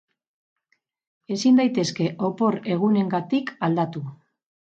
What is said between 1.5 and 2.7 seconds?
daitezke opor